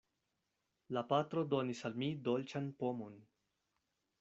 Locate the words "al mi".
1.91-2.09